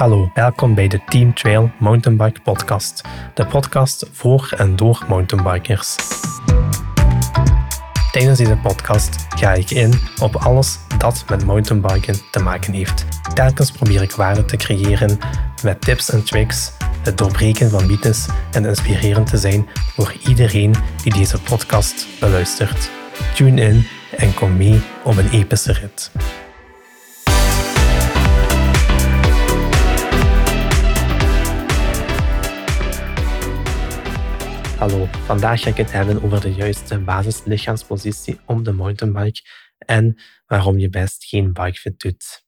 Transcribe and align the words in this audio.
Hallo, 0.00 0.30
welkom 0.34 0.74
bij 0.74 0.88
de 0.88 1.00
Team 1.04 1.34
Trail 1.34 1.70
Mountainbike 1.78 2.40
Podcast, 2.40 3.02
de 3.34 3.46
podcast 3.46 4.08
voor 4.12 4.52
en 4.56 4.76
door 4.76 5.04
mountainbikers. 5.08 5.96
Tijdens 8.12 8.38
deze 8.38 8.56
podcast 8.56 9.26
ga 9.28 9.52
ik 9.52 9.70
in 9.70 9.92
op 10.20 10.36
alles 10.36 10.78
dat 10.98 11.24
met 11.28 11.44
mountainbiken 11.44 12.14
te 12.30 12.38
maken 12.38 12.72
heeft. 12.72 13.04
Telkens 13.34 13.70
probeer 13.70 14.02
ik 14.02 14.12
waarde 14.12 14.44
te 14.44 14.56
creëren 14.56 15.18
met 15.62 15.80
tips 15.80 16.10
en 16.10 16.24
tricks, 16.24 16.72
het 17.02 17.18
doorbreken 17.18 17.70
van 17.70 17.86
mythes 17.86 18.28
en 18.52 18.64
inspirerend 18.64 19.26
te 19.26 19.36
zijn 19.36 19.68
voor 19.96 20.14
iedereen 20.26 20.74
die 21.02 21.12
deze 21.12 21.40
podcast 21.40 22.06
beluistert. 22.20 22.90
Tune 23.34 23.60
in 23.60 23.86
en 24.16 24.34
kom 24.34 24.56
mee 24.56 24.80
op 25.04 25.16
een 25.16 25.30
epische 25.30 25.72
rit. 25.72 26.10
Hallo, 34.80 35.06
vandaag 35.06 35.62
ga 35.62 35.70
ik 35.70 35.76
het 35.76 35.92
hebben 35.92 36.22
over 36.22 36.40
de 36.40 36.54
juiste 36.54 36.98
basislichaamspositie 36.98 38.38
op 38.46 38.64
de 38.64 38.72
mountainbike 38.72 39.40
en 39.78 40.18
waarom 40.46 40.78
je 40.78 40.88
best 40.88 41.24
geen 41.24 41.52
bikefit 41.52 42.00
doet. 42.00 42.44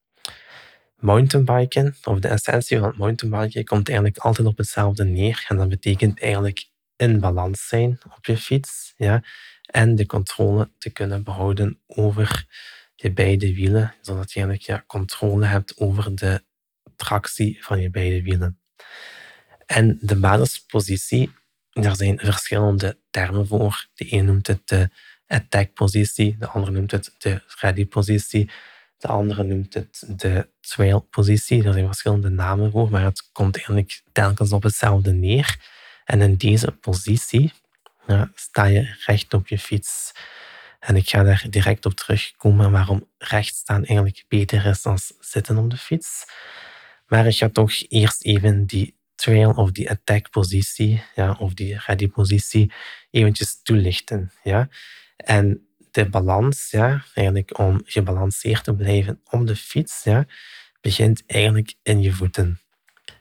Mountainbiken, 0.96 1.96
of 2.05 2.18
de 2.18 2.28
essentie 2.28 2.78
van 2.78 2.88
het 2.88 2.96
mountainbiken, 2.96 3.64
komt 3.64 3.88
eigenlijk 3.88 4.18
altijd 4.18 4.46
op 4.46 4.56
hetzelfde 4.56 5.05
neer. 5.05 5.45
En 5.48 5.56
dat 5.56 5.68
betekent 5.68 6.20
eigenlijk 6.20 6.68
in 6.96 7.20
balans 7.20 7.68
zijn 7.68 7.98
op 8.16 8.24
je 8.24 8.36
fiets 8.36 8.94
ja, 8.96 9.22
en 9.66 9.94
de 9.94 10.06
controle 10.06 10.70
te 10.78 10.91
kunnen 10.91 11.24
behouden 11.24 11.80
over 11.86 12.46
je 12.94 13.12
beide 13.12 13.55
wielen, 13.55 13.94
zodat 14.00 14.33
je 14.33 14.41
eigenlijk 14.41 14.69
ja, 14.69 14.84
controle 14.86 15.46
hebt 15.46 15.78
over 15.78 16.14
de 16.14 16.44
tractie 16.96 17.64
van 17.64 17.80
je 17.80 17.91
beide 17.91 18.22
wielen. 18.22 18.58
En 19.66 19.98
de 20.00 20.17
basispositie 20.17 21.41
er 21.73 21.97
zijn 21.97 22.19
verschillende 22.19 22.98
termen 23.11 23.47
voor. 23.47 23.87
De 23.95 24.12
een 24.12 24.25
noemt 24.25 24.47
het 24.47 24.61
de 24.65 24.91
attack-positie, 25.27 26.37
de 26.39 26.47
andere 26.47 26.73
noemt 26.73 26.91
het 26.91 27.14
de 27.19 27.42
ready-positie, 27.61 28.51
de 28.98 29.09
andere 29.09 29.42
noemt 29.42 29.75
het 29.75 30.05
de 30.06 30.48
trail-positie. 30.61 31.64
Er 31.64 31.73
zijn 31.73 31.87
verschillende 31.87 32.29
namen 32.29 32.70
voor, 32.70 32.91
maar 32.91 33.05
het 33.05 33.29
komt 33.33 33.56
eigenlijk 33.56 34.03
telkens 34.12 34.53
op 34.53 34.62
hetzelfde 34.62 35.12
neer. 35.12 35.56
En 36.05 36.20
in 36.20 36.37
deze 36.37 36.70
positie 36.70 37.53
ja, 38.07 38.31
sta 38.34 38.64
je 38.64 38.95
recht 39.07 39.34
op 39.34 39.48
je 39.48 39.59
fiets. 39.59 40.12
En 40.81 40.97
ik 40.97 41.09
ga 41.09 41.23
daar 41.23 41.47
direct 41.51 41.86
op 41.86 41.95
terugkomen 41.95 42.70
waarom 42.70 43.09
recht 43.19 43.55
staan 43.55 43.84
eigenlijk 43.84 44.25
beter 44.29 44.67
is 44.67 44.83
dan 44.83 44.98
zitten 45.20 45.59
op 45.59 45.70
de 45.70 45.77
fiets. 45.77 46.25
Maar 47.07 47.27
ik 47.27 47.36
ga 47.36 47.48
toch 47.48 47.73
eerst 47.89 48.25
even 48.25 48.67
die 48.67 48.97
trail 49.23 49.51
of 49.51 49.73
die 49.73 49.91
attack 49.91 50.31
positie, 50.31 51.03
ja, 51.15 51.37
of 51.39 51.55
die 51.55 51.78
ready 51.87 52.09
positie, 52.09 52.73
eventjes 53.11 53.62
toelichten. 53.62 54.33
Ja. 54.42 54.69
En 55.17 55.67
de 55.91 56.09
balans, 56.09 56.70
ja, 56.70 57.05
eigenlijk 57.14 57.59
om 57.59 57.83
gebalanceerd 57.84 58.64
te 58.64 58.75
blijven 58.75 59.20
op 59.31 59.47
de 59.47 59.56
fiets, 59.56 60.05
ja, 60.05 60.27
begint 60.81 61.23
eigenlijk 61.27 61.75
in 61.83 62.03
je 62.03 62.12
voeten. 62.12 62.61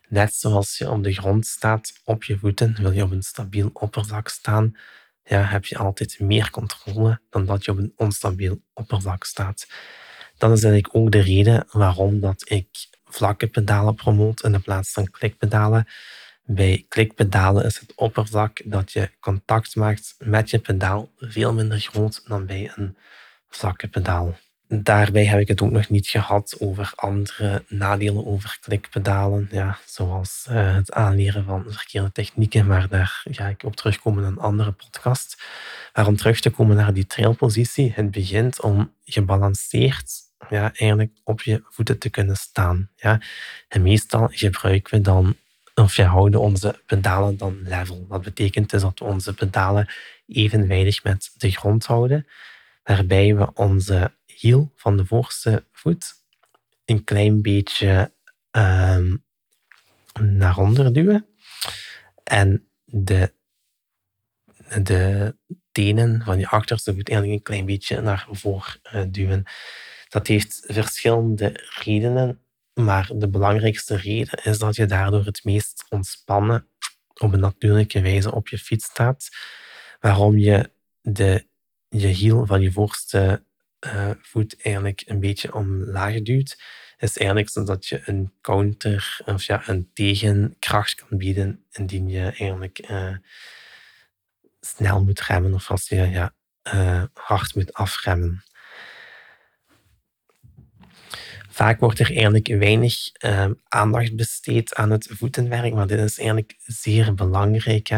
Net 0.08 0.34
zoals 0.34 0.78
je 0.78 0.90
op 0.90 1.04
de 1.04 1.14
grond 1.14 1.46
staat 1.46 1.94
op 2.04 2.24
je 2.24 2.38
voeten, 2.38 2.76
wil 2.82 2.92
je 2.92 3.04
op 3.04 3.12
een 3.12 3.24
stabiel 3.24 3.70
oppervlak 3.74 4.28
staan, 4.28 4.76
ja, 5.24 5.44
heb 5.44 5.66
je 5.66 5.78
altijd 5.78 6.20
meer 6.20 6.50
controle 6.50 7.20
dan 7.30 7.46
dat 7.46 7.66
je 7.66 7.72
op 7.72 7.78
een 7.78 7.94
onstabiel 7.96 8.62
oppervlak 8.74 9.24
staat. 9.24 9.68
Dat 10.38 10.52
is 10.52 10.64
eigenlijk 10.64 10.96
ook 10.96 11.12
de 11.12 11.22
reden 11.22 11.68
waarom 11.72 12.20
dat 12.20 12.50
ik 12.50 12.68
vlakke 13.12 13.48
pedalen 13.48 13.96
promoot 13.96 14.44
in 14.44 14.52
de 14.52 14.60
plaats 14.60 14.92
van 14.92 15.10
klikpedalen. 15.12 15.88
Bij 16.44 16.86
klikpedalen 16.88 17.66
is 17.66 17.80
het 17.80 17.94
oppervlak 17.96 18.62
dat 18.66 18.92
je 18.92 19.10
contact 19.20 19.76
maakt 19.76 20.16
met 20.20 20.50
je 20.50 20.60
pedaal 20.60 21.10
veel 21.18 21.54
minder 21.54 21.80
groot 21.80 22.22
dan 22.28 22.46
bij 22.46 22.72
een 22.76 22.98
vlakke 23.50 23.88
pedaal. 23.88 24.38
Daarbij 24.68 25.26
heb 25.26 25.40
ik 25.40 25.48
het 25.48 25.62
ook 25.62 25.72
nog 25.72 25.90
niet 25.90 26.08
gehad 26.08 26.56
over 26.60 26.92
andere 26.96 27.64
nadelen 27.68 28.26
over 28.26 28.58
klikpedalen, 28.62 29.48
ja, 29.52 29.78
zoals 29.86 30.46
uh, 30.50 30.76
het 30.76 30.92
aanleren 30.92 31.46
van 31.46 31.66
verkeerde 31.68 32.12
technieken, 32.12 32.68
maar 32.68 32.88
daar 32.88 33.22
ga 33.24 33.48
ik 33.48 33.64
op 33.64 33.76
terugkomen 33.76 34.24
in 34.24 34.30
een 34.30 34.38
andere 34.38 34.72
podcast. 34.72 35.44
Maar 35.94 36.08
om 36.08 36.16
terug 36.16 36.40
te 36.40 36.50
komen 36.50 36.76
naar 36.76 36.94
die 36.94 37.08
trailpositie, 37.08 37.92
het 37.96 38.12
begint 38.12 38.62
om 38.62 38.94
gebalanceerd 39.06 40.31
ja, 40.50 40.74
eigenlijk 40.74 41.12
op 41.24 41.42
je 41.42 41.64
voeten 41.70 42.00
te 42.00 42.10
kunnen 42.10 42.36
staan. 42.36 42.90
Ja. 42.96 43.22
En 43.68 43.82
meestal 43.82 44.28
gebruiken 44.32 44.98
we 44.98 45.02
dan, 45.02 45.36
of 45.76 45.96
ja, 45.96 46.06
houden 46.06 46.40
onze 46.40 46.82
pedalen 46.86 47.38
dan 47.38 47.62
level. 47.64 48.08
Dat 48.08 48.22
betekent 48.22 48.70
dus 48.70 48.82
dat 48.82 49.00
we 49.00 49.06
onze 49.06 49.34
pedalen 49.34 49.90
evenwijdig 50.28 51.04
met 51.04 51.32
de 51.38 51.52
grond 51.52 51.86
houden, 51.86 52.28
waarbij 52.84 53.36
we 53.36 53.54
onze 53.54 54.12
hiel 54.26 54.72
van 54.76 54.98
de 54.98 55.06
voorste 55.06 55.64
voet 55.72 56.20
een 56.86 57.04
klein 57.04 57.42
beetje 57.42 58.12
uh, 58.52 59.14
naar 60.22 60.58
onder 60.58 60.94
duwen. 60.94 61.26
En 62.24 62.68
de, 62.86 63.34
de 64.82 65.36
tenen 65.72 66.22
van 66.24 66.40
je 66.40 66.48
achterste 66.48 66.94
voet 66.94 67.10
eigenlijk 67.10 67.40
een 67.40 67.46
klein 67.46 67.66
beetje 67.66 68.02
naar 68.02 68.28
voren 68.32 68.80
uh, 68.94 69.02
duwen. 69.08 69.44
Dat 70.12 70.28
heeft 70.28 70.62
verschillende 70.66 71.70
redenen, 71.84 72.40
maar 72.74 73.12
de 73.14 73.30
belangrijkste 73.30 73.96
reden 73.96 74.44
is 74.44 74.58
dat 74.58 74.76
je 74.76 74.86
daardoor 74.86 75.26
het 75.26 75.44
meest 75.44 75.86
ontspannen 75.90 76.68
op 77.14 77.34
een 77.34 77.40
natuurlijke 77.40 78.02
wijze 78.02 78.32
op 78.32 78.48
je 78.48 78.58
fiets 78.58 78.86
staat. 78.86 79.30
Waarom 80.00 80.38
je 80.38 80.72
de, 81.02 81.46
je 81.90 82.08
hiel 82.08 82.46
van 82.46 82.62
je 82.62 82.72
voorste 82.72 83.44
uh, 83.86 84.10
voet 84.22 84.62
eigenlijk 84.62 85.04
een 85.06 85.20
beetje 85.20 85.54
omlaag 85.54 86.22
duwt, 86.22 86.62
is 86.98 87.18
eigenlijk 87.18 87.50
zodat 87.50 87.88
je 87.88 88.02
een 88.06 88.34
counter 88.42 89.20
of 89.26 89.44
ja, 89.44 89.70
een 89.70 89.90
tegenkracht 89.94 90.96
kan 90.96 91.18
bieden 91.18 91.66
indien 91.72 92.10
je 92.10 92.24
eigenlijk 92.24 92.90
uh, 92.90 93.16
snel 94.60 95.04
moet 95.04 95.22
remmen 95.22 95.54
of 95.54 95.72
als 95.72 95.88
je 95.88 95.96
ja, 95.96 96.34
uh, 96.74 97.04
hard 97.14 97.56
moet 97.56 97.74
afremmen. 97.74 98.44
Vaak 101.54 101.80
wordt 101.80 102.00
er 102.00 102.12
eigenlijk 102.12 102.48
weinig 102.48 103.10
uh, 103.26 103.50
aandacht 103.68 104.16
besteed 104.16 104.76
aan 104.76 104.92
het 104.92 105.08
voetenwerk, 105.12 105.74
maar 105.74 105.88
dit 105.88 106.00
is 106.00 106.18
eigenlijk 106.18 106.56
zeer 106.66 107.14
belangrijk. 107.14 107.90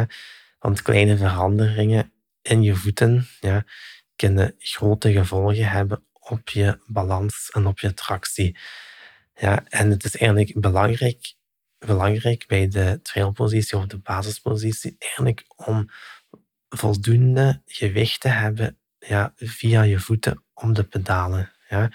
Want 0.60 0.82
kleine 0.82 1.18
veranderingen 1.18 2.12
in 2.42 2.62
je 2.62 2.76
voeten 2.76 3.28
ja, 3.40 3.64
kunnen 4.16 4.56
grote 4.58 5.12
gevolgen 5.12 5.70
hebben 5.70 6.04
op 6.14 6.50
je 6.50 6.80
balans 6.86 7.50
en 7.52 7.66
op 7.66 7.80
je 7.80 7.94
tractie. 7.94 8.58
Ja, 9.36 9.64
en 9.70 9.90
het 9.90 10.04
is 10.04 10.18
eigenlijk 10.18 10.60
belangrijk, 10.60 11.34
belangrijk 11.78 12.48
bij 12.48 12.68
de 12.68 13.00
trailpositie 13.04 13.78
of 13.78 13.86
de 13.86 13.98
basispositie 13.98 14.96
eigenlijk 15.00 15.44
om 15.56 15.90
voldoende 16.70 17.62
gewicht 17.66 18.20
te 18.20 18.28
hebben 18.28 18.78
ja, 19.00 19.34
via 19.36 19.82
je 19.82 20.00
voeten 20.00 20.44
om 20.54 20.74
de 20.74 20.84
pedalen. 20.84 21.52
Ja 21.70 21.90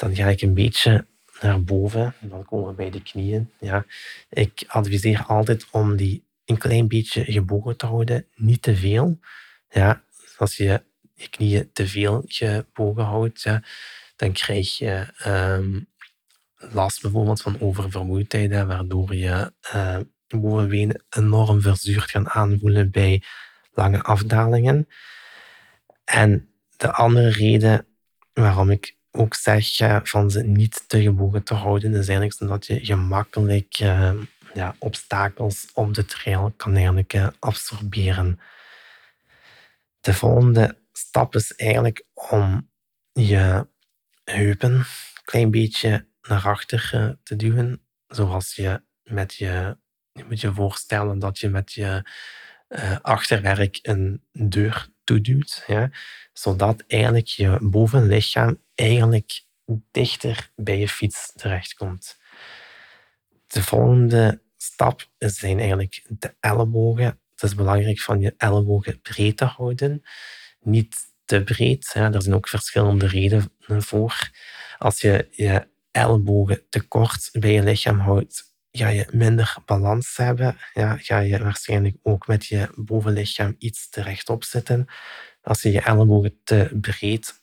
dan 0.00 0.16
ga 0.16 0.26
ik 0.28 0.42
een 0.42 0.54
beetje 0.54 1.06
naar 1.40 1.62
boven. 1.62 2.14
Dan 2.20 2.44
komen 2.44 2.68
we 2.68 2.74
bij 2.74 2.90
de 2.90 3.02
knieën. 3.02 3.50
Ja. 3.58 3.84
Ik 4.30 4.64
adviseer 4.66 5.24
altijd 5.26 5.66
om 5.70 5.96
die 5.96 6.24
een 6.44 6.58
klein 6.58 6.88
beetje 6.88 7.24
gebogen 7.24 7.76
te 7.76 7.86
houden, 7.86 8.26
niet 8.34 8.62
te 8.62 8.76
veel. 8.76 9.18
Ja, 9.70 10.02
als 10.36 10.56
je 10.56 10.82
je 11.14 11.28
knieën 11.28 11.70
te 11.72 11.86
veel 11.86 12.22
gebogen 12.26 13.04
houdt, 13.04 13.44
dan 14.16 14.32
krijg 14.32 14.78
je 14.78 15.06
um, 15.26 15.86
last 16.56 17.02
bijvoorbeeld 17.02 17.42
van 17.42 17.60
oververmoeidheid, 17.60 18.50
waardoor 18.50 19.14
je 19.14 19.52
uh, 19.74 19.98
bovenbenen 20.28 21.04
enorm 21.10 21.60
verzuurd 21.60 22.10
gaan 22.10 22.28
aanvoelen 22.28 22.90
bij 22.90 23.22
lange 23.72 24.02
afdalingen. 24.02 24.88
En 26.04 26.48
de 26.76 26.92
andere 26.92 27.30
reden 27.30 27.86
waarom 28.32 28.70
ik 28.70 28.98
ook 29.10 29.34
zeg 29.34 29.76
van 30.02 30.30
ze 30.30 30.42
niet 30.42 30.84
te 30.86 31.02
gebogen 31.02 31.42
te 31.42 31.54
houden, 31.54 31.90
is 31.90 31.96
eigenlijk 31.96 32.32
zodat 32.32 32.66
je 32.66 32.84
gemakkelijk 32.84 33.80
uh, 33.80 34.12
ja, 34.54 34.74
obstakels 34.78 35.68
op 35.72 35.94
de 35.94 36.04
trail 36.04 36.52
kan 36.56 36.74
eigenlijk 36.74 37.14
uh, 37.14 37.28
absorberen. 37.38 38.40
De 40.00 40.14
volgende 40.14 40.78
stap 40.92 41.34
is 41.34 41.54
eigenlijk 41.54 42.04
om 42.14 42.70
je 43.12 43.66
heupen 44.24 44.74
een 44.74 44.84
klein 45.24 45.50
beetje 45.50 46.06
naar 46.22 46.42
achter 46.42 46.90
uh, 46.94 47.10
te 47.22 47.36
duwen, 47.36 47.82
zoals 48.06 48.54
je 48.54 48.82
met 49.02 49.34
je, 49.34 49.76
je 50.12 50.24
moet 50.24 50.40
je 50.40 50.54
voorstellen 50.54 51.18
dat 51.18 51.38
je 51.38 51.48
met 51.48 51.72
je 51.72 52.04
achterwerk 53.02 53.78
een 53.82 54.22
deur 54.32 54.88
toeduwt, 55.04 55.64
ja, 55.66 55.90
zodat 56.32 56.84
eigenlijk 56.86 57.26
je 57.26 57.58
bovenlichaam 57.60 58.58
eigenlijk 58.80 59.44
dichter 59.90 60.50
bij 60.56 60.78
je 60.78 60.88
fiets 60.88 61.32
terechtkomt. 61.36 62.18
De 63.46 63.62
volgende 63.62 64.42
stap 64.56 65.08
zijn 65.18 65.58
eigenlijk 65.58 66.04
de 66.08 66.34
ellebogen. 66.40 67.04
Het 67.30 67.42
is 67.42 67.54
belangrijk 67.54 68.00
van 68.00 68.20
je 68.20 68.34
ellebogen 68.36 69.00
breed 69.00 69.36
te 69.36 69.44
houden. 69.44 70.02
Niet 70.60 70.96
te 71.24 71.42
breed. 71.42 71.92
Hè. 71.92 72.12
Er 72.12 72.22
zijn 72.22 72.34
ook 72.34 72.48
verschillende 72.48 73.06
redenen 73.06 73.52
voor. 73.82 74.30
Als 74.78 75.00
je 75.00 75.28
je 75.30 75.68
ellebogen 75.90 76.62
te 76.68 76.80
kort 76.80 77.28
bij 77.32 77.52
je 77.52 77.62
lichaam 77.62 77.98
houdt, 77.98 78.54
ga 78.72 78.88
je 78.88 79.06
minder 79.12 79.56
balans 79.64 80.16
hebben. 80.16 80.56
Ja, 80.74 80.96
ga 80.96 81.18
je 81.18 81.38
waarschijnlijk 81.38 81.96
ook 82.02 82.26
met 82.26 82.46
je 82.46 82.68
bovenlichaam 82.74 83.54
iets 83.58 83.88
te 83.88 84.02
rechtop 84.02 84.44
zitten. 84.44 84.86
Als 85.42 85.62
je 85.62 85.72
je 85.72 85.80
ellebogen 85.80 86.40
te 86.44 86.78
breed 86.80 87.40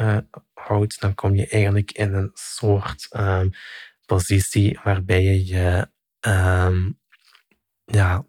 uh, 0.00 0.18
houdt, 0.66 1.00
dan 1.00 1.14
kom 1.14 1.34
je 1.34 1.46
eigenlijk 1.46 1.92
in 1.92 2.12
een 2.12 2.30
soort 2.34 3.08
um, 3.16 3.50
positie 4.06 4.78
waarbij 4.84 5.22
je 5.22 5.46
je, 5.46 5.88
um, 6.20 6.98
ja, 7.84 8.26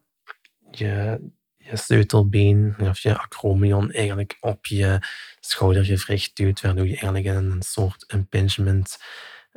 je, 0.72 1.20
je 1.58 1.76
sleutelbeen 1.78 2.76
of 2.80 3.00
je 3.00 3.18
acromion 3.18 3.92
eigenlijk 3.92 4.38
op 4.40 4.66
je 4.66 5.00
schoudergewricht 5.40 6.36
duwt, 6.36 6.62
waardoor 6.62 6.86
je 6.86 6.98
eigenlijk 6.98 7.26
in 7.26 7.36
een 7.52 7.62
soort 7.62 8.04
impingement 8.08 8.98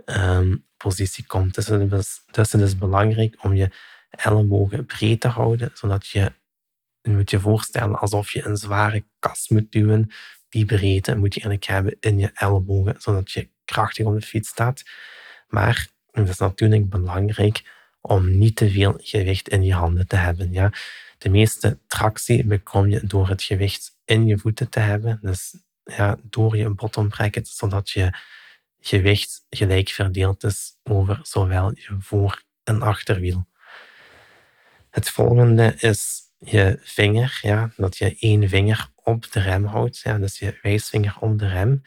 um, 0.05 0.67
positie 0.77 1.27
komt. 1.27 1.55
Dus 1.55 1.67
het, 1.67 1.93
is, 1.93 2.23
dus 2.31 2.53
het 2.53 2.61
is 2.61 2.79
belangrijk 2.79 3.45
om 3.45 3.55
je 3.55 3.71
ellebogen 4.11 4.87
breed 4.87 5.21
te 5.21 5.29
houden, 5.29 5.71
zodat 5.75 6.07
je, 6.07 6.33
je 7.01 7.11
moet 7.11 7.31
je 7.31 7.41
voorstellen 7.41 7.99
alsof 7.99 8.31
je 8.31 8.45
een 8.45 8.57
zware 8.57 9.05
kast 9.19 9.51
moet 9.51 9.73
duwen. 9.73 10.11
Die 10.49 10.65
breedte 10.65 11.17
moet 11.17 11.35
je 11.35 11.41
eigenlijk 11.41 11.65
hebben 11.65 11.97
in 12.01 12.19
je 12.19 12.31
ellebogen, 12.35 12.95
zodat 12.99 13.31
je 13.31 13.49
krachtig 13.65 14.07
op 14.07 14.21
de 14.21 14.27
fiets 14.27 14.49
staat. 14.49 14.83
Maar 15.49 15.89
het 16.11 16.29
is 16.29 16.39
natuurlijk 16.39 16.89
belangrijk 16.89 17.63
om 18.01 18.39
niet 18.39 18.57
te 18.57 18.71
veel 18.71 18.95
gewicht 19.03 19.49
in 19.49 19.65
je 19.65 19.75
handen 19.75 20.07
te 20.07 20.17
hebben. 20.17 20.53
Ja? 20.53 20.73
De 21.19 21.29
meeste 21.29 21.79
tractie 21.87 22.45
bekom 22.45 22.89
je 22.89 23.01
door 23.07 23.29
het 23.29 23.43
gewicht 23.43 23.97
in 24.05 24.27
je 24.27 24.39
voeten 24.39 24.69
te 24.69 24.81
hebben. 24.81 25.19
Dus 25.23 25.57
ja, 25.85 26.19
door 26.23 26.57
je 26.57 26.69
bottom 26.71 27.09
bracket, 27.09 27.49
zodat 27.49 27.91
je 27.91 28.13
gewicht 28.81 29.47
gelijk 29.51 29.89
verdeeld 29.89 30.45
is 30.45 30.79
over 30.83 31.21
zowel 31.23 31.71
je 31.75 31.97
voor- 31.99 32.43
en 32.65 32.83
achterwiel. 32.83 33.47
Het 34.91 35.11
volgende 35.11 35.75
is 35.79 36.28
je 36.39 36.79
vinger, 36.83 37.39
ja, 37.43 37.71
dat 37.77 37.97
je 37.97 38.17
één 38.19 38.49
vinger 38.49 38.89
op 38.95 39.33
de 39.33 39.41
rem 39.41 39.65
houdt, 39.65 39.99
ja, 39.99 40.19
dus 40.19 40.39
je 40.39 40.59
wijsvinger 40.63 41.17
op 41.21 41.39
de 41.39 41.49
rem. 41.49 41.83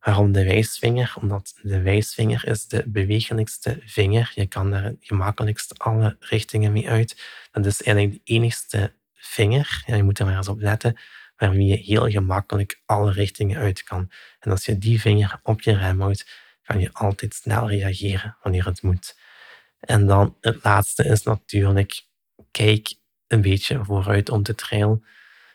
Waarom 0.00 0.32
de 0.32 0.44
wijsvinger? 0.44 1.14
Omdat 1.20 1.58
de 1.62 1.82
wijsvinger 1.82 2.46
is 2.46 2.66
de 2.66 2.84
bewegelijkste 2.86 3.82
vinger. 3.84 4.32
Je 4.34 4.46
kan 4.46 4.72
er 4.72 4.96
gemakkelijkst 5.00 5.78
alle 5.78 6.16
richtingen 6.20 6.72
mee 6.72 6.88
uit. 6.88 7.22
Dat 7.52 7.66
is 7.66 7.82
eigenlijk 7.82 8.24
de 8.24 8.32
enigste 8.32 8.94
vinger, 9.14 9.82
je 9.86 10.02
moet 10.02 10.18
er 10.18 10.26
maar 10.26 10.36
eens 10.36 10.48
op 10.48 10.60
letten, 10.60 10.98
waarmee 11.36 11.66
je 11.66 11.76
heel 11.76 12.08
gemakkelijk 12.10 12.82
alle 12.86 13.12
richtingen 13.12 13.58
uit 13.58 13.82
kan. 13.82 14.10
En 14.38 14.50
als 14.50 14.64
je 14.64 14.78
die 14.78 15.00
vinger 15.00 15.40
op 15.42 15.60
je 15.60 15.76
rem 15.76 16.00
houdt, 16.00 16.26
kan 16.62 16.80
je 16.80 16.92
altijd 16.92 17.34
snel 17.34 17.68
reageren 17.68 18.36
wanneer 18.42 18.64
het 18.64 18.82
moet. 18.82 19.18
En 19.80 20.06
dan 20.06 20.36
het 20.40 20.64
laatste 20.64 21.04
is 21.04 21.22
natuurlijk, 21.22 22.02
kijk 22.50 22.94
een 23.30 23.40
beetje 23.40 23.84
vooruit 23.84 24.30
om 24.30 24.42
te 24.42 24.54
trailen. 24.54 25.04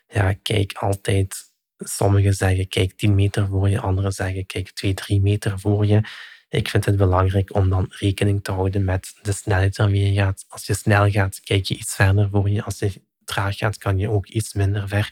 Ja, 0.07 0.33
kijk 0.33 0.73
altijd. 0.73 1.53
Sommigen 1.77 2.33
zeggen, 2.33 2.67
kijk 2.67 2.97
10 2.97 3.15
meter 3.15 3.47
voor 3.47 3.69
je, 3.69 3.79
anderen 3.79 4.11
zeggen, 4.11 4.45
kijk 4.45 4.71
2, 4.71 4.93
3 4.93 5.21
meter 5.21 5.59
voor 5.59 5.85
je. 5.85 6.01
Ik 6.49 6.69
vind 6.69 6.85
het 6.85 6.97
belangrijk 6.97 7.55
om 7.55 7.69
dan 7.69 7.85
rekening 7.89 8.43
te 8.43 8.51
houden 8.51 8.83
met 8.83 9.13
de 9.21 9.31
snelheid 9.31 9.77
waarmee 9.77 10.13
je 10.13 10.21
gaat. 10.21 10.45
Als 10.47 10.65
je 10.65 10.73
snel 10.73 11.09
gaat, 11.11 11.39
kijk 11.43 11.65
je 11.65 11.75
iets 11.75 11.95
verder 11.95 12.29
voor 12.29 12.49
je. 12.49 12.63
Als 12.63 12.79
je 12.79 13.01
traag 13.23 13.57
gaat, 13.57 13.77
kan 13.77 13.97
je 13.97 14.09
ook 14.09 14.27
iets 14.27 14.53
minder 14.53 14.87
ver 14.87 15.11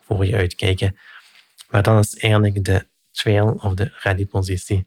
voor 0.00 0.26
je 0.26 0.36
uitkijken. 0.36 0.96
Maar 1.68 1.82
dan 1.82 1.98
is 1.98 2.16
eigenlijk 2.16 2.64
de 2.64 2.86
trail 3.10 3.58
of 3.62 3.74
de 3.74 3.92
ready 4.02 4.26
positie. 4.26 4.84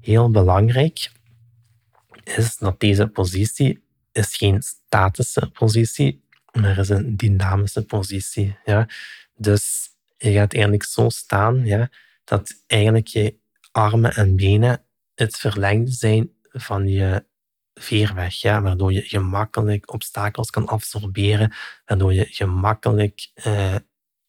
Heel 0.00 0.30
belangrijk 0.30 1.10
is 2.24 2.56
dat 2.56 2.80
deze 2.80 3.06
positie 3.06 3.82
is 4.12 4.36
geen 4.36 4.62
statische 4.62 5.50
positie, 5.52 6.23
maar 6.60 6.78
is 6.78 6.88
een 6.88 7.16
dynamische 7.16 7.84
positie. 7.84 8.56
Ja? 8.64 8.88
Dus 9.36 9.88
je 10.16 10.32
gaat 10.32 10.52
eigenlijk 10.52 10.84
zo 10.84 11.08
staan 11.08 11.64
ja, 11.64 11.90
dat 12.24 12.62
eigenlijk 12.66 13.06
je 13.06 13.36
armen 13.72 14.14
en 14.14 14.36
benen 14.36 14.84
het 15.14 15.36
verlengde 15.36 15.90
zijn 15.90 16.30
van 16.50 16.88
je 16.88 17.24
veerweg, 17.74 18.34
ja, 18.34 18.62
waardoor 18.62 18.92
je 18.92 19.02
gemakkelijk 19.02 19.92
obstakels 19.92 20.50
kan 20.50 20.66
absorberen, 20.66 21.52
waardoor 21.84 22.12
je 22.12 22.26
gemakkelijk 22.30 23.30
uh, 23.46 23.74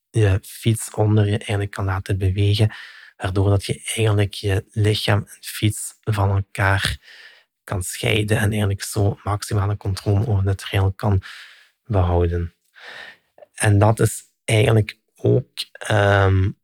je 0.10 0.39
fiets 0.42 0.94
onder 0.94 1.25
je 1.25 1.38
eigenlijk 1.38 1.72
kan 1.72 1.86
laten 1.86 2.18
bewegen, 2.18 2.72
waardoor 3.18 3.50
dat 3.50 3.66
je 3.66 3.81
eigenlijk 3.95 4.33
je 4.33 4.66
lichaam 4.72 5.19
en 5.19 5.38
fiets 5.42 5.94
van 6.01 6.30
elkaar 6.30 6.98
kan 7.63 7.83
scheiden 7.83 8.38
en 8.38 8.50
eigenlijk 8.50 8.83
zo 8.83 9.19
maximale 9.24 9.77
controle 9.77 10.27
over 10.27 10.45
de 10.45 10.56
trail 10.56 10.92
kan 10.92 11.22
behouden. 11.86 12.54
En 13.54 13.80
dat 13.80 14.00
is 14.00 14.24
eigenlijk 14.44 15.00
ook 15.16 15.50
um, 15.92 16.58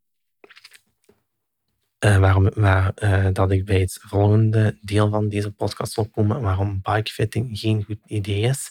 uh, 2.04 2.18
waarom, 2.18 2.50
waar, 2.54 2.92
uh, 3.02 3.26
dat 3.32 3.50
ik 3.50 3.64
bij 3.64 3.80
het 3.80 3.98
volgende 4.02 4.78
deel 4.80 5.10
van 5.10 5.28
deze 5.28 5.52
podcast 5.52 5.94
wil 5.94 6.08
komen, 6.08 6.40
waarom 6.40 6.80
bikefitting 6.82 7.58
geen 7.58 7.84
goed 7.84 8.00
idee 8.06 8.40
is. 8.40 8.70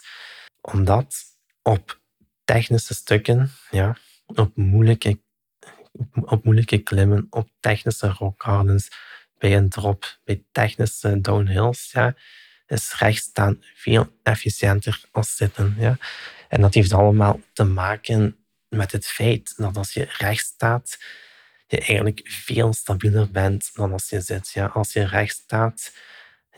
Omdat 0.61 1.15
op 1.61 1.99
technische 2.43 2.93
stukken, 2.93 3.51
ja, 3.69 3.97
op 4.25 4.55
moeilijke, 4.55 5.19
op 6.13 6.43
moeilijke 6.43 6.77
klimmen, 6.77 7.27
op 7.29 7.49
technische 7.59 8.07
rock 8.07 8.43
gardens, 8.43 8.89
bij 9.37 9.57
een 9.57 9.69
drop, 9.69 10.19
bij 10.23 10.43
technische 10.51 11.21
downhills, 11.21 11.91
ja, 11.91 12.15
is 12.71 12.95
rechtstaan 12.97 13.63
veel 13.75 14.17
efficiënter 14.23 15.01
als 15.11 15.35
zitten. 15.35 15.75
Ja. 15.79 15.97
En 16.47 16.61
dat 16.61 16.73
heeft 16.73 16.93
allemaal 16.93 17.39
te 17.53 17.63
maken 17.63 18.35
met 18.69 18.91
het 18.91 19.07
feit 19.07 19.53
dat 19.57 19.77
als 19.77 19.93
je 19.93 20.07
recht 20.17 20.45
staat, 20.45 20.97
je 21.67 21.77
eigenlijk 21.77 22.21
veel 22.23 22.73
stabieler 22.73 23.31
bent 23.31 23.69
dan 23.73 23.91
als 23.91 24.09
je 24.09 24.21
zit. 24.21 24.51
Ja. 24.53 24.65
Als 24.65 24.93
je 24.93 25.05
recht 25.05 25.35
staat, 25.35 25.93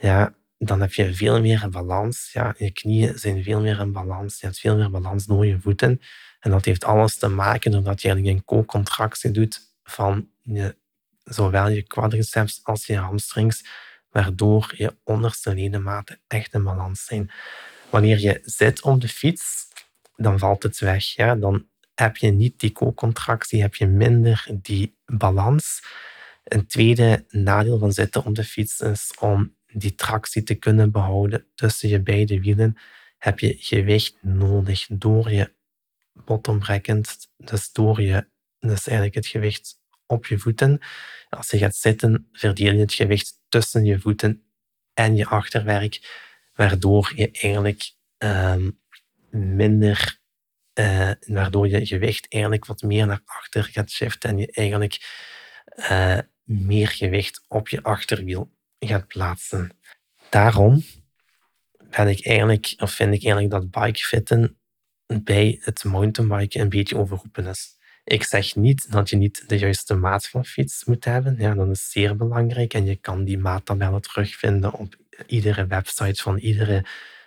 ja, 0.00 0.34
dan 0.58 0.80
heb 0.80 0.92
je 0.92 1.14
veel 1.14 1.40
meer 1.40 1.68
balans. 1.70 2.30
Ja. 2.32 2.54
Je 2.58 2.70
knieën 2.70 3.18
zijn 3.18 3.42
veel 3.42 3.60
meer 3.60 3.80
in 3.80 3.92
balans. 3.92 4.40
Je 4.40 4.46
hebt 4.46 4.58
veel 4.58 4.76
meer 4.76 4.90
balans 4.90 5.24
door 5.24 5.46
je 5.46 5.60
voeten. 5.60 6.00
En 6.40 6.50
dat 6.50 6.64
heeft 6.64 6.84
alles 6.84 7.16
te 7.16 7.28
maken 7.28 7.70
doordat 7.70 8.02
je 8.02 8.08
eigenlijk 8.08 8.36
een 8.36 8.44
co-contractie 8.44 9.30
doet 9.30 9.60
van 9.84 10.28
je, 10.42 10.76
zowel 11.24 11.68
je 11.68 11.82
quadriceps 11.82 12.60
als 12.62 12.86
je 12.86 12.96
hamstrings, 12.96 13.64
waardoor 14.14 14.72
je 14.76 14.96
onderste 15.04 15.54
ledematen 15.54 16.20
echt 16.26 16.54
in 16.54 16.62
balans 16.62 17.04
zijn. 17.04 17.30
Wanneer 17.90 18.20
je 18.20 18.40
zit 18.44 18.82
op 18.82 19.00
de 19.00 19.08
fiets, 19.08 19.68
dan 20.16 20.38
valt 20.38 20.62
het 20.62 20.78
weg. 20.78 21.04
Ja? 21.04 21.34
Dan 21.34 21.66
heb 21.94 22.16
je 22.16 22.30
niet 22.30 22.60
die 22.60 22.72
co-contractie, 22.72 23.62
heb 23.62 23.74
je 23.74 23.86
minder 23.86 24.46
die 24.52 24.96
balans. 25.06 25.82
Een 26.44 26.66
tweede 26.66 27.24
nadeel 27.28 27.78
van 27.78 27.92
zitten 27.92 28.24
op 28.24 28.34
de 28.34 28.44
fiets 28.44 28.80
is 28.80 29.12
om 29.20 29.54
die 29.66 29.94
tractie 29.94 30.42
te 30.42 30.54
kunnen 30.54 30.90
behouden 30.90 31.46
tussen 31.54 31.88
je 31.88 32.00
beide 32.00 32.40
wielen, 32.40 32.76
heb 33.18 33.38
je 33.38 33.56
gewicht 33.58 34.16
nodig 34.20 34.86
door 34.88 35.30
je 35.30 35.52
bottombrackend, 36.12 37.28
dus 37.36 37.72
door 37.72 38.00
je, 38.00 38.26
dus 38.58 38.86
eigenlijk 38.86 39.14
het 39.14 39.26
gewicht 39.26 39.82
op 40.06 40.26
je 40.26 40.38
voeten. 40.38 40.78
Als 41.28 41.50
je 41.50 41.58
gaat 41.58 41.76
zitten, 41.76 42.28
verdeel 42.32 42.72
je 42.72 42.80
het 42.80 42.94
gewicht 42.94 43.42
tussen 43.54 43.84
je 43.84 44.00
voeten 44.00 44.44
en 44.94 45.16
je 45.16 45.26
achterwerk, 45.26 46.22
waardoor 46.54 47.12
je 47.14 47.30
eigenlijk 47.30 47.92
uh, 48.18 48.66
minder, 49.30 50.18
uh, 50.74 51.10
waardoor 51.26 51.68
je 51.68 51.86
gewicht 51.86 52.32
eigenlijk 52.32 52.66
wat 52.66 52.82
meer 52.82 53.06
naar 53.06 53.22
achter 53.24 53.64
gaat 53.64 53.90
shiften 53.90 54.30
en 54.30 54.38
je 54.38 54.52
eigenlijk 54.52 54.98
uh, 55.76 56.18
meer 56.42 56.88
gewicht 56.88 57.44
op 57.48 57.68
je 57.68 57.82
achterwiel 57.82 58.52
gaat 58.78 59.06
plaatsen. 59.06 59.78
Daarom 60.30 60.82
ben 61.90 62.08
ik 62.08 62.26
eigenlijk, 62.26 62.74
of 62.78 62.92
vind 62.92 63.14
ik 63.14 63.24
eigenlijk 63.24 63.50
dat 63.50 63.70
bikefitten 63.70 64.58
bij 65.22 65.58
het 65.60 65.84
mountainbiken 65.84 66.60
een 66.60 66.68
beetje 66.68 66.96
overroepen 66.96 67.46
is. 67.46 67.76
Ik 68.04 68.24
zeg 68.24 68.56
niet 68.56 68.90
dat 68.90 69.10
je 69.10 69.16
niet 69.16 69.48
de 69.48 69.58
juiste 69.58 69.94
maat 69.94 70.26
van 70.28 70.44
fiets 70.44 70.84
moet 70.84 71.04
hebben. 71.04 71.36
Ja, 71.38 71.54
dat 71.54 71.68
is 71.68 71.90
zeer 71.90 72.16
belangrijk. 72.16 72.74
En 72.74 72.84
je 72.84 72.96
kan 72.96 73.24
die 73.24 73.38
maattabellen 73.38 74.00
terugvinden 74.00 74.72
op 74.72 74.96
iedere 75.26 75.66
website 75.66 76.22
van 76.22 76.38
iedere 76.38 76.84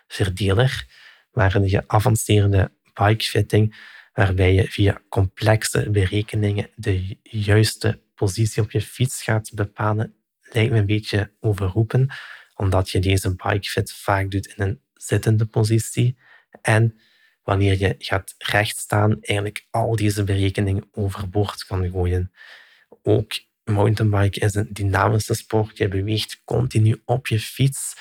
verdeler. 0.08 0.86
Maar 1.32 1.56
een 1.56 1.70
geavanceerde 1.70 2.72
bikefitting, 2.94 3.76
waarbij 4.14 4.54
je 4.54 4.68
via 4.68 5.02
complexe 5.10 5.90
berekeningen 5.90 6.70
de 6.76 7.18
juiste 7.24 8.00
positie 8.16 8.64
op 8.64 8.72
je 8.72 8.82
fiets 8.82 9.24
gaat 9.24 9.52
bepalen, 9.54 10.16
lijkt 10.42 10.72
me 10.72 10.78
een 10.78 10.86
beetje 10.86 11.32
overroepen, 11.40 12.10
omdat 12.56 12.90
je 12.90 13.00
deze 13.00 13.36
bikefit 13.36 13.92
vaak 13.92 14.32
doet 14.32 14.48
in 14.48 14.64
een 14.64 14.82
zittende 14.94 15.46
positie. 15.46 16.18
En 16.62 17.00
wanneer 17.48 17.80
je 17.80 17.96
gaat 17.98 18.36
rechtstaan, 18.38 19.18
eigenlijk 19.22 19.68
al 19.70 19.96
deze 19.96 20.24
berekeningen 20.24 20.88
overboord 20.92 21.66
kan 21.66 21.90
gooien. 21.90 22.32
Ook 23.04 23.34
mountainbike 23.64 24.40
is 24.40 24.56
een 24.56 24.68
dynamische 24.70 25.34
sport. 25.34 25.78
Je 25.78 25.88
beweegt 25.88 26.42
continu 26.44 27.02
op 27.06 27.28
je 27.28 27.40
fiets. 27.40 27.96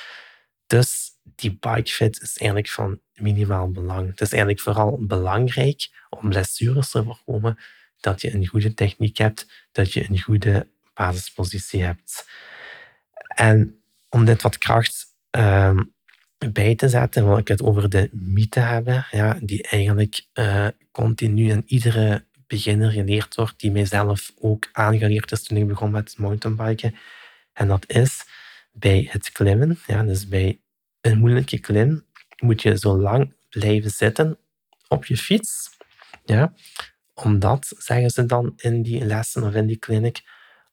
Dus 0.66 1.10
die 1.22 1.58
bikefit 1.60 2.22
is 2.22 2.36
eigenlijk 2.36 2.70
van 2.70 3.00
minimaal 3.14 3.70
belang. 3.70 4.08
Het 4.08 4.20
is 4.20 4.30
eigenlijk 4.30 4.60
vooral 4.60 4.98
belangrijk 5.06 5.88
om 6.10 6.28
blessures 6.28 6.90
te 6.90 7.02
voorkomen 7.02 7.58
dat 8.00 8.20
je 8.20 8.34
een 8.34 8.46
goede 8.46 8.74
techniek 8.74 9.16
hebt, 9.16 9.68
dat 9.72 9.92
je 9.92 10.08
een 10.08 10.20
goede 10.20 10.68
basispositie 10.94 11.82
hebt. 11.82 12.28
En 13.34 13.80
om 14.08 14.24
dit 14.24 14.42
wat 14.42 14.58
kracht 14.58 15.06
uh, 15.36 15.80
bij 16.52 16.74
te 16.74 16.88
zetten, 16.88 17.26
wil 17.26 17.38
ik 17.38 17.48
het 17.48 17.62
over 17.62 17.90
de 17.90 18.08
mythe 18.12 18.60
hebben, 18.60 19.06
ja, 19.10 19.38
die 19.40 19.62
eigenlijk 19.68 20.26
uh, 20.34 20.66
continu 20.90 21.50
en 21.50 21.62
iedere 21.66 22.24
beginner 22.46 22.90
geleerd 22.90 23.34
wordt, 23.34 23.60
die 23.60 23.70
mijzelf 23.70 24.32
ook 24.40 24.68
aangeleerd 24.72 25.32
is 25.32 25.42
toen 25.42 25.56
ik 25.56 25.66
begon 25.66 25.90
met 25.90 26.18
mountainbiken. 26.18 26.94
En 27.52 27.68
dat 27.68 27.84
is 27.88 28.24
bij 28.72 29.08
het 29.10 29.32
klimmen, 29.32 29.78
ja, 29.86 30.02
dus 30.02 30.28
bij 30.28 30.60
een 31.00 31.18
moeilijke 31.18 31.58
klim, 31.58 32.04
moet 32.36 32.62
je 32.62 32.78
zo 32.78 32.98
lang 32.98 33.32
blijven 33.50 33.90
zitten 33.90 34.38
op 34.88 35.04
je 35.04 35.16
fiets. 35.16 35.70
Ja, 36.24 36.52
omdat, 37.14 37.72
zeggen 37.78 38.10
ze 38.10 38.26
dan 38.26 38.52
in 38.56 38.82
die 38.82 39.04
lessen 39.04 39.42
of 39.42 39.54
in 39.54 39.66
die 39.66 39.76
kliniek, 39.76 40.20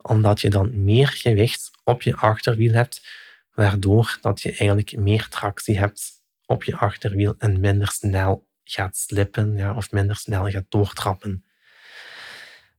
omdat 0.02 0.42
je 0.42 0.50
dan 0.50 0.84
meer 0.84 1.08
gewicht 1.08 1.72
op 1.84 2.02
je 2.02 2.16
achterwiel 2.16 2.74
hebt, 2.74 3.08
waardoor 3.54 4.18
dat 4.22 4.42
je 4.42 4.50
eigenlijk 4.50 4.98
meer 4.98 5.28
tractie 5.28 5.78
hebt 5.78 6.12
op 6.46 6.64
je 6.64 6.76
achterwiel 6.76 7.36
en 7.38 7.60
minder 7.60 7.88
snel 7.88 8.48
gaat 8.64 8.98
slippen 8.98 9.58
ja, 9.58 9.76
of 9.76 9.92
minder 9.92 10.16
snel 10.16 10.50
gaat 10.50 10.66
doortrappen. 10.70 11.46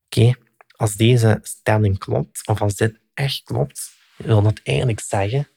Oké, 0.04 0.34
als 0.76 0.94
deze 0.94 1.38
stelling 1.42 1.98
klopt, 1.98 2.46
of 2.46 2.60
als 2.60 2.74
dit 2.74 3.00
echt 3.14 3.42
klopt, 3.42 3.92
wil 4.16 4.42
dat 4.42 4.60
eigenlijk 4.62 5.00
zeggen 5.00 5.48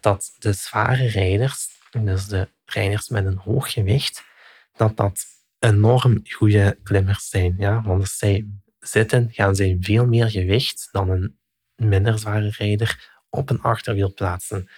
dat 0.00 0.34
de 0.38 0.52
zware 0.52 1.06
rijders, 1.06 1.68
dus 2.02 2.26
de 2.26 2.48
rijders 2.64 3.08
met 3.08 3.26
een 3.26 3.36
hoog 3.36 3.72
gewicht, 3.72 4.24
dat 4.72 4.96
dat 4.96 5.24
enorm 5.58 6.20
goede 6.24 6.78
klimmers 6.82 7.28
zijn. 7.28 7.54
Ja? 7.58 7.82
Want 7.82 8.00
als 8.00 8.18
zij 8.18 8.46
zitten, 8.78 9.28
gaan 9.32 9.56
zij 9.56 9.76
veel 9.80 10.06
meer 10.06 10.30
gewicht 10.30 10.88
dan 10.92 11.10
een 11.10 11.38
minder 11.76 12.18
zware 12.18 12.50
rijder 12.50 13.17
op 13.30 13.50
een 13.50 13.60
achterwiel 13.60 14.14
plaatsen. 14.14 14.70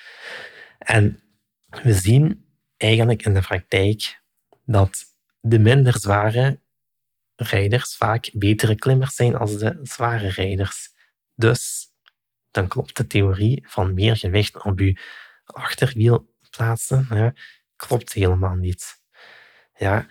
En 0.78 1.23
we 1.83 1.92
zien 1.92 2.45
eigenlijk 2.76 3.25
in 3.25 3.35
de 3.35 3.40
praktijk 3.40 4.21
dat 4.64 5.04
de 5.40 5.59
minder 5.59 5.99
zware 5.99 6.61
rijders 7.37 7.97
vaak 7.97 8.30
betere 8.33 8.75
klimmers 8.75 9.14
zijn 9.14 9.37
als 9.37 9.59
de 9.59 9.78
zware 9.83 10.28
rijders. 10.28 10.88
Dus 11.35 11.88
dan 12.50 12.69
klopt 12.69 12.97
de 12.97 13.07
theorie 13.07 13.64
van 13.69 13.95
meer 13.95 14.16
gewicht 14.16 14.62
op 14.62 14.78
je 14.78 15.00
achterwiel 15.45 16.35
plaatsen, 16.50 17.35
klopt 17.76 18.12
helemaal 18.12 18.54
niet. 18.54 18.99
Ja, 19.76 20.07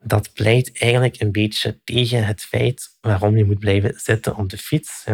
dat 0.00 0.32
pleit 0.32 0.78
eigenlijk 0.78 1.20
een 1.20 1.32
beetje 1.32 1.80
tegen 1.84 2.26
het 2.26 2.42
feit 2.42 2.96
waarom 3.00 3.36
je 3.36 3.44
moet 3.44 3.58
blijven 3.58 4.00
zitten 4.00 4.36
op 4.36 4.48
de 4.48 4.58
fiets. 4.58 5.04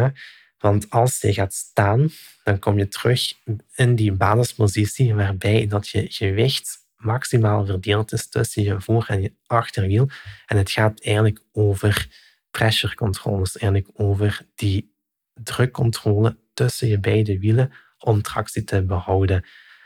Want 0.65 0.89
als 0.89 1.21
je 1.21 1.33
gaat 1.33 1.53
staan, 1.53 2.09
dan 2.43 2.59
kom 2.59 2.77
je 2.77 2.87
terug 2.87 3.33
in 3.75 3.95
die 3.95 4.11
basispositie 4.11 5.15
waarbij 5.15 5.67
dat 5.67 5.87
je 5.87 6.05
gewicht 6.09 6.77
maximaal 6.95 7.65
verdeeld 7.65 8.11
is 8.11 8.29
tussen 8.29 8.63
je 8.63 8.81
voor- 8.81 9.05
en 9.07 9.21
je 9.21 9.33
achterwiel. 9.45 10.09
En 10.45 10.57
het 10.57 10.71
gaat 10.71 11.01
eigenlijk 11.03 11.41
over 11.51 12.07
pressure 12.51 12.95
controls, 12.95 13.57
eigenlijk 13.57 13.91
over 13.93 14.45
die 14.55 14.95
drukcontrole 15.33 16.37
tussen 16.53 16.87
je 16.87 16.99
beide 16.99 17.39
wielen 17.39 17.71
om 17.97 18.21
tractie 18.21 18.63
te 18.63 18.83
behouden. 18.83 19.45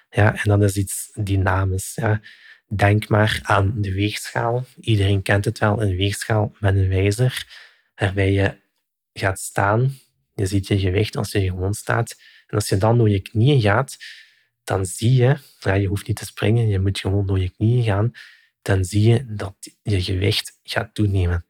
Ja, 0.09 0.35
en 0.35 0.49
dat 0.49 0.61
is 0.61 0.75
iets 0.77 1.11
dynamisch. 1.13 1.95
Ja. 1.95 2.21
Denk 2.67 3.07
maar 3.07 3.39
aan 3.43 3.81
de 3.81 3.93
weegschaal. 3.93 4.65
Iedereen 4.79 5.21
kent 5.21 5.45
het 5.45 5.59
wel, 5.59 5.81
een 5.81 5.95
weegschaal 5.95 6.55
met 6.59 6.75
een 6.75 6.89
wijzer, 6.89 7.47
waarbij 7.95 8.31
je 8.31 8.57
gaat 9.13 9.39
staan. 9.39 10.07
Je 10.39 10.45
ziet 10.45 10.67
je 10.67 10.79
gewicht 10.79 11.17
als 11.17 11.31
je 11.31 11.41
gewoon 11.41 11.73
staat. 11.73 12.15
En 12.47 12.55
als 12.55 12.69
je 12.69 12.77
dan 12.77 12.97
door 12.97 13.09
je 13.09 13.19
knieën 13.19 13.61
gaat, 13.61 13.97
dan 14.63 14.85
zie 14.85 15.13
je, 15.13 15.37
ja, 15.59 15.73
je 15.73 15.87
hoeft 15.87 16.07
niet 16.07 16.15
te 16.15 16.25
springen, 16.25 16.67
je 16.67 16.79
moet 16.79 16.99
gewoon 16.99 17.25
door 17.25 17.39
je 17.39 17.49
knieën 17.49 17.83
gaan, 17.83 18.11
dan 18.61 18.83
zie 18.83 19.09
je 19.09 19.25
dat 19.27 19.55
je 19.81 20.01
gewicht 20.01 20.59
gaat 20.63 20.93
toenemen. 20.93 21.45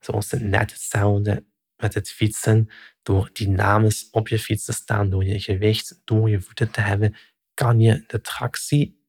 Zoals 0.00 0.30
het 0.30 0.42
net 0.42 0.72
hetzelfde 0.72 1.44
met 1.76 1.94
het 1.94 2.10
fietsen. 2.10 2.68
Door 3.02 3.30
dynamisch 3.32 4.08
op 4.10 4.28
je 4.28 4.38
fiets 4.38 4.64
te 4.64 4.72
staan, 4.72 5.10
door 5.10 5.24
je 5.24 5.40
gewicht 5.40 6.00
door 6.04 6.30
je 6.30 6.40
voeten 6.40 6.70
te 6.70 6.80
hebben, 6.80 7.16
kan 7.54 7.80
je 7.80 8.04
de 8.06 8.20
tractie 8.20 9.04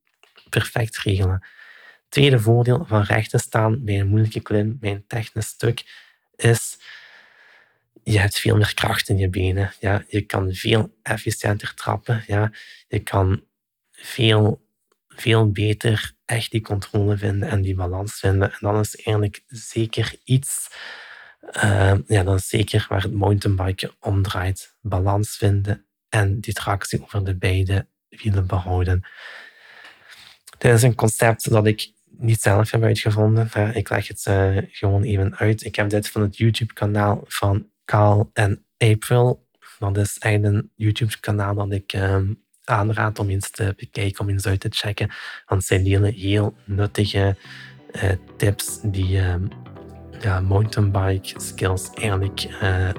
perfect 0.49 0.97
regelen. 0.97 1.47
Tweede 2.09 2.39
voordeel 2.39 2.85
van 2.85 3.01
recht 3.01 3.39
staan 3.39 3.83
bij 3.85 3.99
een 3.99 4.07
moeilijke 4.07 4.41
klim, 4.41 4.79
bij 4.79 4.91
een 4.91 5.07
technisch 5.07 5.47
stuk, 5.47 5.83
is 6.35 6.77
je 8.11 8.19
hebt 8.19 8.39
veel 8.39 8.55
meer 8.55 8.73
kracht 8.73 9.09
in 9.09 9.17
je 9.17 9.29
benen. 9.29 9.73
Ja. 9.79 10.03
Je 10.07 10.21
kan 10.21 10.53
veel 10.53 10.97
efficiënter 11.01 11.73
trappen. 11.73 12.23
Ja. 12.27 12.51
Je 12.87 12.99
kan 12.99 13.43
veel, 13.91 14.65
veel 15.07 15.51
beter 15.51 16.13
echt 16.25 16.51
die 16.51 16.61
controle 16.61 17.17
vinden 17.17 17.49
en 17.49 17.61
die 17.61 17.75
balans 17.75 18.13
vinden. 18.13 18.51
En 18.51 18.57
dat 18.59 18.85
is 18.85 18.95
eigenlijk 18.95 19.43
zeker 19.47 20.15
iets, 20.23 20.69
uh, 21.63 21.93
ja, 22.07 22.23
dat 22.23 22.43
zeker 22.43 22.85
waar 22.89 23.01
het 23.01 23.13
mountainbiken 23.13 23.91
om 23.99 24.21
draait. 24.21 24.75
Balans 24.81 25.37
vinden 25.37 25.85
en 26.09 26.39
die 26.39 26.53
tractie 26.53 27.01
over 27.01 27.25
de 27.25 27.35
beide 27.35 27.87
wielen 28.09 28.47
behouden. 28.47 29.05
Dit 30.57 30.73
is 30.73 30.81
een 30.81 30.95
concept 30.95 31.49
dat 31.49 31.65
ik 31.65 31.91
niet 32.05 32.41
zelf 32.41 32.71
heb 32.71 32.83
uitgevonden. 32.83 33.73
Ik 33.73 33.89
leg 33.89 34.07
het 34.07 34.25
uh, 34.27 34.57
gewoon 34.71 35.03
even 35.03 35.37
uit. 35.37 35.63
Ik 35.63 35.75
heb 35.75 35.89
dit 35.89 36.09
van 36.09 36.21
het 36.21 36.37
YouTube-kanaal 36.37 37.23
van 37.27 37.69
Carl 37.89 38.29
en 38.33 38.65
April. 38.77 39.47
Dat 39.79 39.97
is 39.97 40.17
eigenlijk 40.17 40.55
een 40.55 40.71
YouTube-kanaal 40.75 41.55
dat 41.55 41.71
ik 41.71 41.93
um, 41.93 42.43
aanraad 42.63 43.19
om 43.19 43.29
eens 43.29 43.51
te 43.51 43.73
bekijken, 43.77 44.19
om 44.21 44.29
eens 44.29 44.45
uit 44.47 44.59
te 44.59 44.67
checken. 44.71 45.11
Want 45.45 45.63
zij 45.63 45.83
delen 45.83 46.13
heel 46.13 46.55
nuttige 46.65 47.35
uh, 47.91 48.11
tips 48.37 48.79
die 48.83 49.21
ja, 50.21 50.39
mountainbike 50.41 51.39
skills 51.39 51.89
eigenlijk 51.93 52.43
uh, 52.43 52.89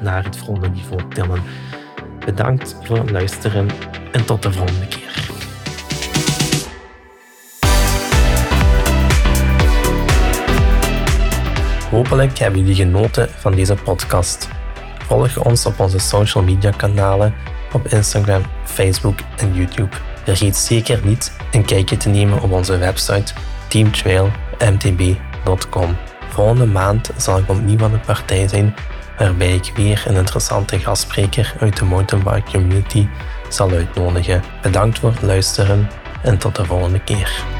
naar 0.00 0.24
het 0.24 0.36
volgende 0.36 0.68
niveau 0.68 1.08
tillen. 1.08 1.42
Bedankt 2.24 2.76
voor 2.82 2.98
het 2.98 3.10
luisteren 3.10 3.68
en 4.12 4.24
tot 4.24 4.42
de 4.42 4.52
volgende 4.52 4.88
keer. 4.88 5.05
Hopelijk 11.96 12.38
hebben 12.38 12.60
jullie 12.60 12.74
genoten 12.74 13.28
van 13.36 13.54
deze 13.54 13.74
podcast. 13.74 14.48
Volg 14.98 15.44
ons 15.44 15.66
op 15.66 15.80
onze 15.80 15.98
social 15.98 16.44
media 16.44 16.70
kanalen 16.70 17.34
op 17.72 17.86
Instagram, 17.86 18.42
Facebook 18.64 19.18
en 19.36 19.54
YouTube. 19.54 19.96
Vergeet 20.24 20.56
zeker 20.56 21.00
niet 21.04 21.36
een 21.50 21.64
kijkje 21.64 21.96
te 21.96 22.08
nemen 22.08 22.42
op 22.42 22.52
onze 22.52 22.78
website 22.78 23.32
teamtrailmtb.com. 23.68 25.96
Volgende 26.28 26.66
maand 26.66 27.10
zal 27.16 27.38
ik 27.38 27.48
opnieuw 27.48 27.84
aan 27.84 27.90
de 27.90 27.98
partij 27.98 28.48
zijn, 28.48 28.74
waarbij 29.18 29.54
ik 29.54 29.72
weer 29.74 30.04
een 30.06 30.16
interessante 30.16 30.78
gastspreker 30.78 31.54
uit 31.60 31.76
de 31.76 31.84
mountainbike 31.84 32.50
community 32.50 33.08
zal 33.48 33.70
uitnodigen. 33.70 34.42
Bedankt 34.62 34.98
voor 34.98 35.10
het 35.10 35.22
luisteren 35.22 35.90
en 36.22 36.38
tot 36.38 36.56
de 36.56 36.64
volgende 36.64 37.00
keer. 37.00 37.55